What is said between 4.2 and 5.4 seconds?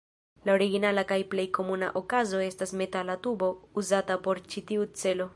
por ĉi tiu celo.